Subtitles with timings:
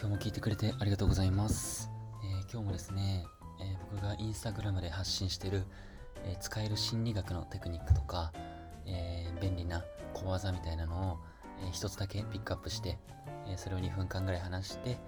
[0.00, 1.90] 今日も聞いてくれてありがとうございます。
[2.22, 3.26] えー今日もですね、
[3.60, 5.64] えー僕がインスタグラムで発信してる、
[6.24, 8.32] えー使える心理学のテクニックとか、
[8.86, 9.84] え便利な
[10.14, 11.18] 小技みたいなのを、
[11.64, 12.96] えー一つだけピックアップして、
[13.48, 14.98] えそれを2分間ぐらい話して、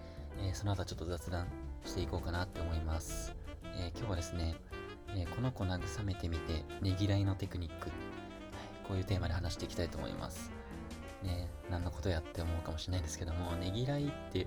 [0.43, 1.47] えその後ちょっと雑談
[1.85, 3.37] していこうかなって思います。
[3.77, 4.57] え今日はですね、
[5.15, 8.11] えこの子慰めてみてねぎらいのテクニック、はい
[8.89, 10.51] こういうテーマで話していきたいと思います。
[11.23, 14.47] ね、何のことやって思うかもしれないですけども、ねぎらいって、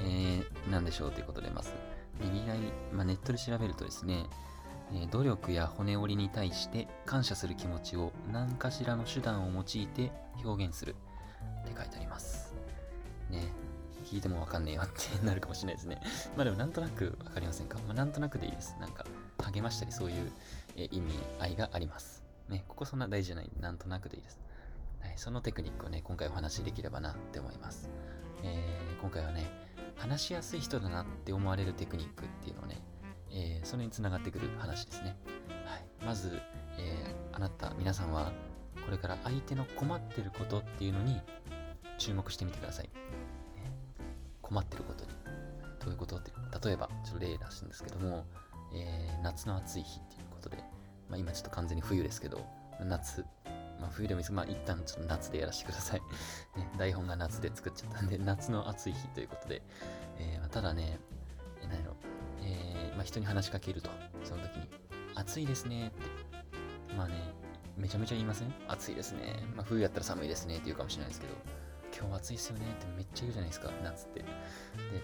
[0.00, 1.70] えー、何でしょうということで、まず、
[2.20, 2.58] ねぎらい、
[2.92, 4.26] まあ、ネットで調べるとですね、
[4.92, 10.10] えー努力や骨折りに対して感謝する気持ちを何かしらの手段を用いて
[10.42, 10.94] 表現する
[11.62, 12.54] って書いてあります。
[13.28, 13.52] ね、
[14.06, 16.00] 聞いてもわかんねえよって なるかもしれないですね。
[16.36, 17.76] まあでもなんとなくわかりませんか？
[17.86, 18.76] まあなんとなくでいいです。
[18.80, 19.04] なんか
[19.52, 20.32] 励ましたりそういう、
[20.76, 22.22] えー意味合いがあります。
[22.48, 23.50] ね、ここそんな大事じゃない。
[23.60, 24.40] なんとなくでいいです。
[25.00, 27.90] はい、そのテクニックをね、今回お話しできればなって思います。
[28.42, 29.48] えー今回はね、
[29.96, 32.82] 話しやすい人だなって思われるテクニックっていうのをね、
[33.30, 35.16] えーそれにつながってくる話ですね。
[35.64, 36.40] はい、まず、
[36.78, 38.32] えーあなた、皆さんは、
[38.84, 41.20] これから相手の困ってることっていうのに
[41.98, 42.90] 注目してみてください。
[44.42, 45.10] 困ってることに。
[45.80, 46.32] どういうことって
[46.66, 48.26] 例えば、ちょっと例出すんですけども、
[48.74, 50.56] えー夏の暑い日っていうことで、
[51.08, 52.44] まあ、今ちょっと完全に冬ですけど、
[52.80, 53.24] 夏、
[53.80, 54.32] まあ、冬でもいいです。
[54.32, 56.00] まあ一旦ちょっと夏でやらせてください。
[56.58, 59.62] ね、台本が夏で作っちゃったんで、夏の暑い日ということで、
[60.18, 60.98] えーただね、
[61.62, 61.96] 何やろ、
[62.40, 63.90] えーまあ、人に話しかけると、
[64.24, 64.68] その時に、
[65.14, 65.88] 暑いですね。
[65.88, 65.90] っ
[66.88, 67.14] て、まあね、
[67.76, 68.54] めちゃめちゃ言いません？
[68.66, 69.42] 暑いですね。
[69.54, 70.54] まあ、冬やったら寒いですね。
[70.54, 71.34] って言うかもしれないですけど、
[71.96, 72.66] 今日暑いですよね。
[72.72, 74.20] ってめっちゃ言うじゃないですか、夏って。
[74.20, 74.26] で、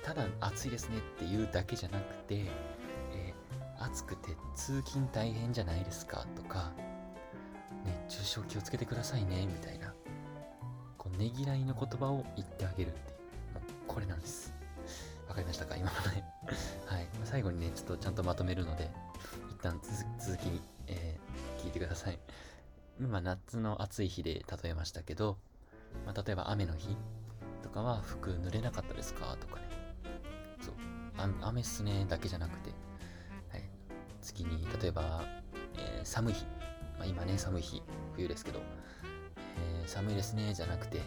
[0.03, 0.99] ただ暑いですね。
[0.99, 2.47] って言うだけじゃなくて、
[3.13, 3.35] え
[3.79, 6.27] 暑くて通勤大変じゃないですか？
[6.35, 6.73] とか、
[8.25, 9.93] 熱中気をつけてくださいねみたいな。
[10.97, 13.55] こうねぎらいの言葉を言ってあげるっていう。
[13.55, 14.55] もうこれなんです。
[15.29, 15.77] わかりましたか？
[15.77, 16.25] 今のね。
[16.87, 17.07] はい。
[17.25, 18.91] 最後にねちょっとちゃんとまとめるので
[19.51, 21.25] 一旦続続きに、えー
[21.63, 22.19] 聞いてください。
[23.01, 25.39] 今夏の暑い日で例えましたけど、
[26.07, 26.95] まあ、例えば雨の日
[27.63, 29.37] とかは服濡れなかったですか？
[29.41, 29.63] とかね。
[30.63, 30.75] そう。
[31.19, 32.71] あ雨っすねだけじゃなくて、
[33.51, 33.69] はい、
[34.21, 35.25] 次に例えば、
[35.77, 36.47] えー寒い日。
[36.99, 37.83] まあ、今ね、寒い日、
[38.15, 38.61] 冬ですけど、
[39.59, 41.03] えー寒いですね、じゃなくて、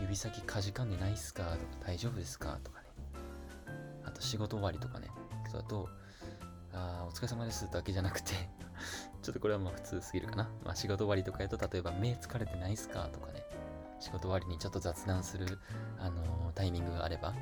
[0.00, 2.86] 指先かじかんでないっすかとか、大丈夫ですかとかね。
[4.04, 5.08] あと、仕事終わりとかね。
[5.50, 5.88] そうあと、
[6.72, 8.32] あお疲れ様ですだけじゃなくて、
[9.22, 10.48] ちょっとこれはまあ普通すぎるかな。
[10.64, 13.44] まあ、仕事終わりとかやと、例えば、目疲れてないっすかとかね。
[14.00, 15.58] 仕事終わりにちょっと雑談する、
[15.98, 17.34] あのータイミングがあれば、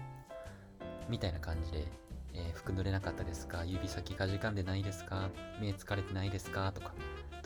[1.08, 1.86] みたいな感じで、
[2.34, 6.94] えー服濡れなかったですか指先かじかんでないですか目疲れてないですかとか、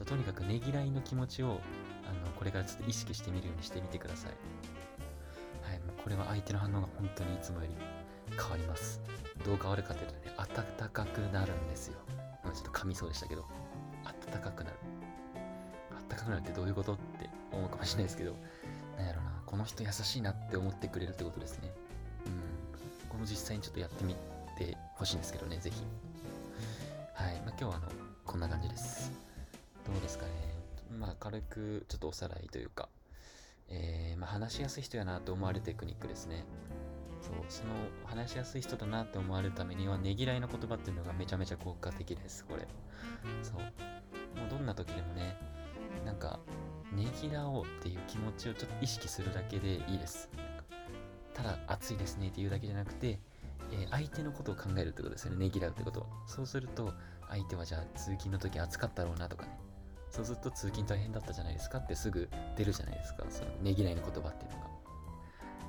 [0.00, 1.61] ととにかくねぎらいの気持ちを
[2.09, 4.31] あのこれからちょっと意識してみるようにしてみてください。
[5.62, 7.75] はい、もうこれは相手の反応が本当にいつもより
[8.37, 9.00] 変わります。
[9.44, 11.99] どう変わるかというとね、暖かくなるんですよ。
[12.44, 13.44] ちょっと噛みそうでしたけど、
[14.05, 14.77] 暖かくなる。
[16.09, 18.34] 暖かくなるってどういうことって思うかもしれないですけど、
[18.97, 21.71] なんやろな、この人優しいなって思ってくれるってことですね。
[22.27, 23.09] うん。
[23.09, 24.17] この実際にちょっとやってみ
[24.56, 25.84] てほしいんですけどね、ぜひ。
[27.15, 27.87] はい、まあ、今日はあの、
[28.25, 29.00] こんな感じです。
[30.91, 32.89] まあ、軽くちょっとおさらいというか、
[33.69, 36.45] えーまあ、話しやすい人やなと思われるテクニックですね。
[37.21, 37.71] そう、その
[38.05, 42.67] 話しやすい人だなって思われるためには、ねぎらいの言葉っていうのがめちゃめちゃ効果的です、これ。
[43.43, 43.56] そう。
[44.39, 45.37] もうどんな時でもね、
[46.05, 46.41] なんか、
[46.93, 50.29] ねぎらおうっていう気持ちをちょっと意識するだけでいいです。
[51.34, 53.21] ただ、暑いですねって言うだけじゃなくて、
[53.73, 56.06] えー相手のことを考えるってことですよね、ねぎらうってこと。
[56.27, 56.93] そうすると、
[57.29, 59.69] 相手はじゃあ通勤の時暑かったろうなとかね。
[60.10, 63.25] そうすると通勤大変だったじゃないですかってすぐ出るじゃないですか。
[63.31, 64.67] そのねぎらいの言葉っていうのが。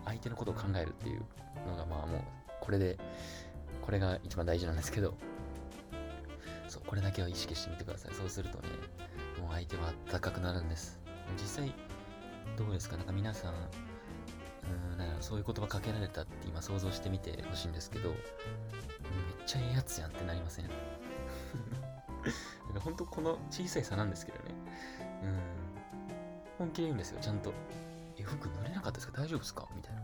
[0.06, 1.22] 相手のことを考えるっていう
[1.68, 2.22] のがまあもう
[2.60, 2.98] これで、
[3.82, 5.14] これが一番大事なんですけど、
[6.68, 8.14] そう、これだけは意識してみてください。
[8.16, 8.64] そうするとね、
[9.40, 11.00] もう相手は暖かくなるんです。
[11.38, 11.74] 実際、
[12.58, 12.98] どうですか？
[12.98, 18.18] なんか皆さん、うーん、なんやろそういう言葉かけられたって今想像してみてほしいんですけど、めっ
[19.46, 20.70] ちゃええやつやんってなりません？
[22.72, 24.44] なんか本当この小さい差なんですけどね。
[25.24, 25.40] うん。
[26.58, 27.54] 本気で言うんですよ、ちゃんと。
[28.18, 29.22] え、服濡れなかったですか？
[29.22, 29.68] 大丈夫ですか？
[29.76, 30.02] みたいな。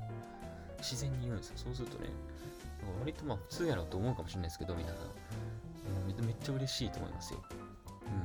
[0.80, 1.54] 自然に言うんですよ。
[1.58, 2.10] そうするとね、
[3.00, 4.98] 割とまあ普通やろうと思うかもしれないですけど、皆さん。
[5.06, 7.42] うんめめっちゃ嬉しいと思いますよ。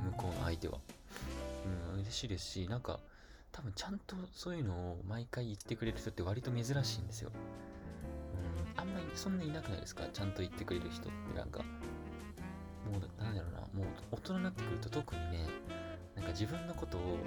[0.04, 0.78] うん、向こうの相手は。
[1.94, 2.98] うん、嬉しいですし、なんか、
[3.52, 7.30] 多分ちゃんとそういうのを毎回言ってくれる人って割と珍しいんですよ。
[8.74, 10.04] うん、あんまりそんないなくないですか？
[10.12, 11.64] ちゃんと言ってくれる人ってなんか、
[14.12, 15.46] 大人になってくると特にね、
[16.14, 17.18] なんか自分のことを、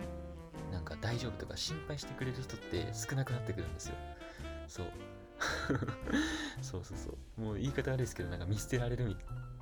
[0.72, 3.96] なんか大丈夫とか心配してくれる人って少なくなってくるんですよ。
[4.68, 4.86] そう。
[6.62, 7.42] そうそうそう。
[7.42, 9.16] もう言い方悪いですけどなんか見捨てられる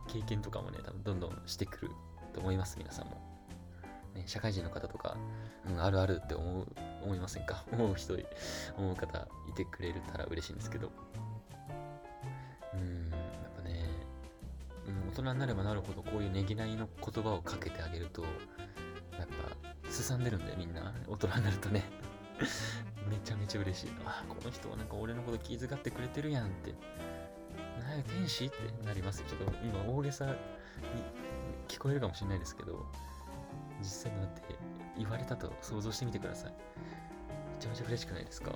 [0.08, 1.92] 経験とかもね多分どんどんしてくる
[2.34, 3.22] と思います皆さんも、
[4.14, 5.18] ね、社会人の方とか、
[5.68, 6.68] うん、あるあるって思う
[7.04, 7.64] 思いませんか？
[7.72, 8.16] 思う人
[8.78, 10.92] 思う方いてくれたら嬉しいんですけど。
[12.74, 13.02] うん、
[15.13, 21.83] 人になればなるほどこういうねぎらいの言葉をかけてあげるとやっぱすさんでるんだよみんな大人になるとね
[23.10, 23.89] めちゃめちゃ嬉しい。
[24.06, 26.71] あ、この人はなんか俺のこと気遣ってくれてるやんって。
[27.80, 29.24] なや、天使ってなります。
[29.24, 30.33] ちょっと今大げさに
[31.68, 32.86] 聞こえるかもしれないですけど、
[33.80, 34.42] 実際になって
[34.98, 36.51] 言われたと想像してみてください。
[36.51, 38.51] めちゃめちゃ嬉しくないですか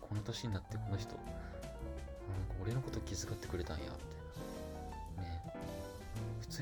[0.00, 1.34] この年になってこの人、なんか
[2.62, 4.14] 俺のこと気遣ってくれたんや、みたいな。
[4.14, 4.19] ね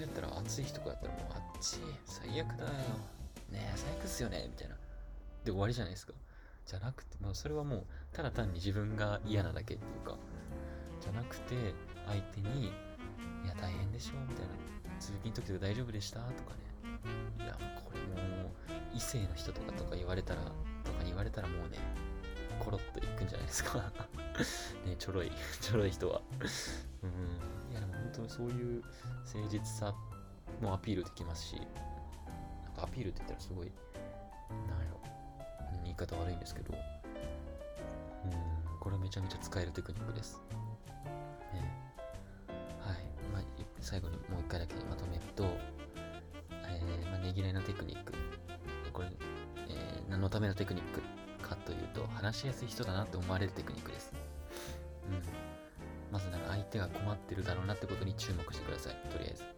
[0.02, 2.70] やったら暑い日とかやったらもうあっち、最悪だよ。
[3.50, 4.76] ねえ、最悪っすよね、みたいな。
[5.44, 6.12] で終わりじゃないですか。
[6.66, 10.18] じゃなくて、まあ、それはもうただ単に自分が嫌なだけっていうか
[11.00, 11.54] じゃなくて
[12.06, 12.66] 相手に
[13.42, 14.52] 「いや大変でしょ」みたいな
[15.00, 16.60] 「通勤の時で大丈夫でした?」とかね
[17.38, 18.52] いやもうこれもう
[18.94, 20.42] 異性の人とかとか言われたら
[20.84, 21.78] とかに言われたらもうね
[22.58, 23.78] コロッといくんじゃないですか
[24.84, 26.20] ねちょろい ちょろい人は
[27.02, 28.82] うんいやでも本当にそういう
[29.24, 29.94] 誠実さ
[30.60, 33.72] もアピールできますしなんかアピールって言ったらすごい
[34.68, 35.00] なんやろ
[35.84, 38.32] 言い方悪いんですけど、うん、
[38.80, 40.40] これめちゃめちゃ使えるテクニックです。
[41.52, 41.60] ね、
[42.80, 42.96] はい。
[43.32, 43.42] まあ、
[43.80, 45.44] 最後にもう一回だけまとめると、
[46.50, 48.12] えー、まあ、ねぎらいのテクニック。
[48.92, 49.08] これ、
[49.68, 51.02] えー、何のためのテクニック
[51.48, 54.12] かというと、話しやすい人だなって思われるテクニックです。
[55.08, 55.22] うん。
[56.12, 58.96] まずなんか相手が困ってるだろうなってことに注目してください。
[59.10, 59.42] とりあえず。
[59.44, 59.54] はい。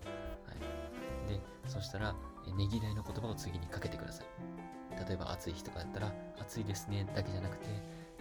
[1.33, 4.27] で、そしたら、ねぎらいの言葉を次にかけてください。
[5.07, 7.67] 例えば暑い日とかだったら、暑いですねだけじゃなくて、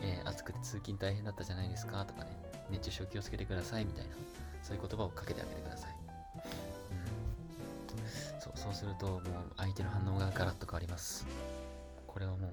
[0.02, 2.32] えー、暑くて通勤大変だったじゃないですかとかね、
[2.70, 4.12] 熱中症気をつけてくださいみたいな、
[4.62, 5.96] そういう言葉をかけてあげてください。
[6.92, 9.22] うん、そうすると、もう
[9.58, 11.26] 相手の反応がガラッと変わります。
[12.08, 12.52] これはもう、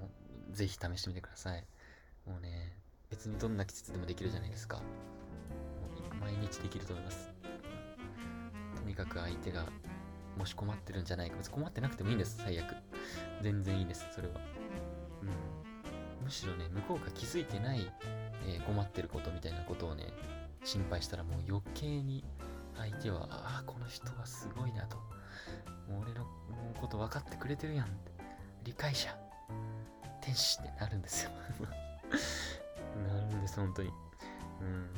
[0.56, 1.64] ぜひ試してみてください。
[2.26, 2.72] もうね、
[3.10, 4.78] 別にどんな季節でもできるじゃないですか。
[4.78, 4.82] も
[6.12, 7.30] う毎日できると思います。
[8.74, 9.66] とにかく相手が
[10.36, 11.36] もし困ってるんじゃないか。
[11.36, 12.74] 別に困ってなくてもいいんです、最悪。
[13.42, 14.34] 全然いいです、それは。
[15.22, 16.24] うん。
[16.24, 17.92] むしろね、向こうが気づいてない、
[18.46, 20.12] えー、困ってることみたいなことをね、
[20.64, 22.24] 心配したらもう余計に
[22.76, 24.96] 相手は、ああ、この人はすごいなと。
[25.88, 26.26] もう俺の
[26.80, 28.12] こと分かってくれてるやんって。
[28.64, 29.25] 理解者。
[30.26, 31.30] 天使ってなるんですよ
[33.06, 33.90] なるんです、本当に。
[34.60, 34.90] うん。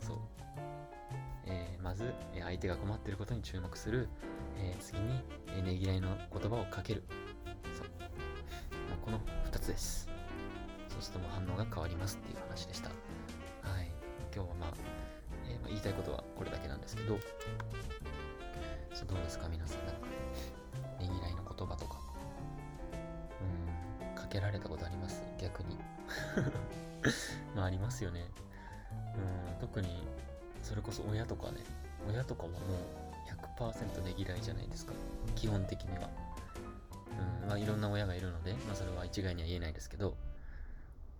[0.00, 0.18] そう。
[1.46, 4.08] えー、まず、え相手が困ってることに注目する。
[4.56, 7.02] えー、次に、えねぎらいの言葉をかける。
[7.76, 7.86] そう。
[8.88, 9.18] まあ、この
[9.50, 10.08] 2つです。
[10.88, 12.90] そうするともう反応が変わりますっていう話でした。
[12.90, 13.90] はい。
[14.32, 14.72] 今日はまあ、
[15.48, 17.18] えー、まあ、言いたいことはこれだけなんですけど、
[18.92, 19.86] そうどうですか皆さん。
[19.86, 20.06] なんか、
[21.00, 21.98] ねぎらいの言葉とか、
[24.28, 25.22] かけられたことあります？
[25.40, 25.78] 逆に。
[27.56, 28.26] まあ、ありますよね。
[29.52, 30.06] うん、特に、
[30.62, 31.64] それこそ親とかね、
[32.08, 32.60] 親とかはもう、
[33.58, 34.92] 100%ねぎらいじゃないですか。
[35.34, 36.10] 基本的には。
[37.42, 40.14] うん、まあいろんな親がいるので、まあそれは一概には言えないですけど、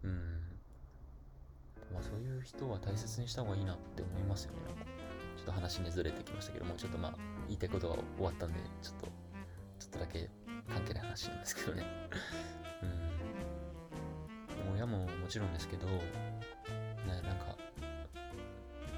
[0.02, 0.58] うん。
[1.92, 4.58] まあそういう人は大切にした方がいいなって思いますよね。
[4.66, 7.14] なんかちょっと話にずれてきましたけども、ちょっとまあ
[7.46, 9.06] 言いたいことは終わったんで、ちょっと、
[9.78, 10.28] ちょっとだけ
[10.68, 11.84] 関係ない話なんですけどね。
[14.66, 14.74] うん。
[14.74, 16.02] 親ももちろんですけど、ね、
[17.06, 17.56] なんか、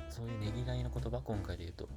[0.09, 1.89] そういうねぎらいの言葉、今回で言うと、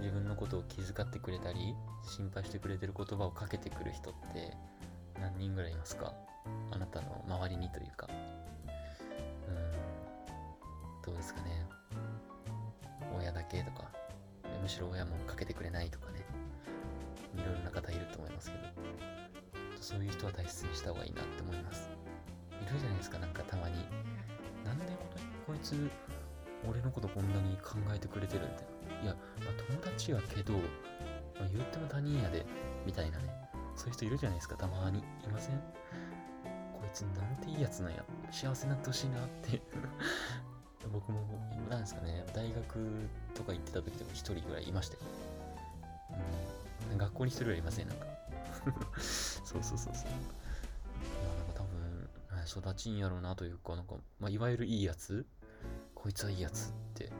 [0.00, 4.56] 自分のことを気遣ってくれたり心配してくれてる言葉をかけてくる人って
[5.20, 6.14] 何人ぐらいいますか？
[6.70, 8.08] あなたの周りにというか。
[9.48, 9.70] うん。
[11.04, 11.66] どうですかね。
[13.18, 13.90] 親だけとか。
[14.62, 16.24] むしろ親もかけてくれないとかね。
[17.34, 18.64] いろいろな方いると思いますけど
[19.80, 21.88] そういう人は大切にした方がいいなって思います
[22.52, 23.76] いるじゃないですかなんかたまに
[24.64, 24.84] なんで
[25.46, 25.90] こいつ
[26.68, 28.66] 俺のことこんなに考えてくれてるみたい
[28.98, 29.02] な。
[29.02, 32.44] いや、まあ、友達やけど、まあ、言っても他人やで、
[32.84, 33.32] みたいなね。
[33.74, 34.98] そういう人いるじゃないですか、たまに。
[34.98, 35.56] いません？
[35.56, 38.04] こいつなんていいやつなんや。
[38.30, 39.62] 幸せになってほしいなって
[40.92, 41.22] 僕も、
[41.70, 45.00] なんですかね、大学とか行ってた時でも一人ぐらいいましたよ。
[47.00, 47.04] うん。
[47.06, 48.06] 学校に一人はいません、なんか。
[49.00, 50.10] そうそうそうそう。
[50.10, 50.12] いや、
[51.36, 52.08] なんか多分、
[52.46, 55.26] 育ちんやろうなというか、なんか、まあ、いわゆるいいやつ？
[55.94, 57.10] こいつはいいやつって。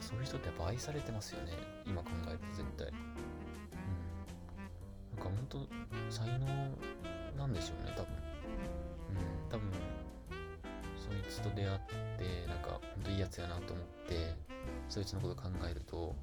[0.00, 1.52] そういう人ってやっぱ愛されてますよね。
[1.84, 2.88] 今考えると絶対。
[2.88, 2.94] うん。
[5.16, 5.66] なんかほんと
[6.10, 6.46] 才能
[7.36, 8.14] なんでしょうね多分。
[8.14, 9.50] うん。
[9.50, 9.72] 多分
[10.96, 11.80] そい達と出会っ
[12.18, 14.36] てなんか本当いいやつやなと思って
[14.88, 16.14] そいつのこと考えると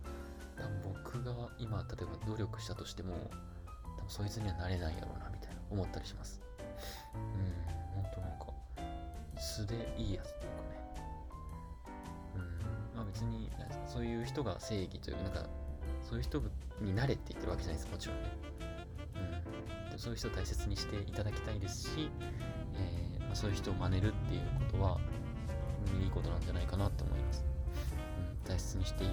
[0.84, 3.16] 僕が今例えば努力したとしても
[3.98, 6.42] 多分そいつにはなれないやろうなみたいな思ったりします。
[7.14, 8.48] うん本当なんか
[9.40, 10.76] 素でいいやつというかね。
[12.36, 13.50] うんまあ別に
[13.86, 15.46] そういう人が正義というなんか
[16.02, 16.42] そういう人
[16.82, 18.30] になれって言ってるわけじゃないですもちろんね。
[19.16, 22.10] うんでそういう人を大切にしていただきたいですし、
[22.74, 25.00] えーまあ、そういう人を真似るっていうことは
[26.02, 27.46] いいことなんじゃないかなって思います、
[28.44, 29.08] うん、大切にしてい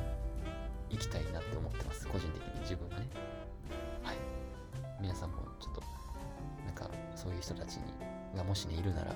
[0.92, 2.06] 行きたいなって思ってます。
[2.06, 3.08] 個人的に自分はね。
[4.02, 4.16] はい。
[5.00, 5.82] 皆さんもちょっと
[6.66, 7.82] なんかそういう人たちに
[8.36, 9.14] がもしねいるなら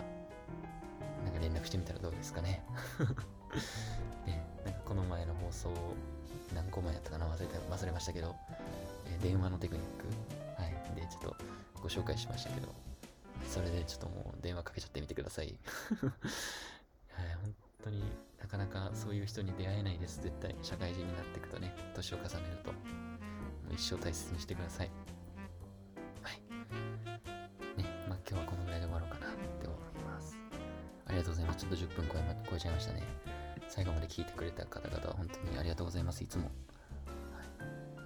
[1.24, 2.64] なんか連絡してみたらどうですかね。
[4.26, 5.70] ねなんかこの前の放送
[6.54, 8.34] 何個前やったかな忘れて忘れましたけど、
[9.06, 9.84] え、電話のテクニッ
[10.56, 10.60] ク。
[10.62, 10.72] はい。
[10.96, 11.36] でちょっと
[11.82, 12.74] ご紹介しましたけど。
[13.46, 15.56] それでちょっともう電話かけちゃってみてください。
[17.12, 17.54] はい本
[17.84, 18.02] 当に
[18.46, 20.22] なかなかそういう人に出会えないです。
[20.22, 22.72] 絶対社会人になっていくとね年を重ねると。
[23.74, 24.90] 一生大切にしてください。
[26.22, 26.40] はい。
[27.76, 30.38] ねまあ今日はこのぐらいで終わろうかなって思います。
[31.06, 31.58] ありがとうございます。
[31.58, 33.02] ちょっと10分超え,、ま、超えちゃいましたね。
[33.68, 36.22] 最後まで聞いてくれた方々は本当にありがとうございます。
[36.22, 36.54] いつも、はい、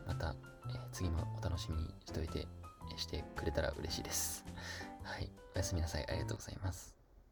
[0.06, 0.34] また、
[0.70, 2.46] えー、次もお楽しみにしておいて
[2.96, 4.46] してくれたら嬉しいです。
[5.02, 5.30] はい。
[5.54, 6.06] おやすみなさい。
[6.08, 6.99] ありがとうございます。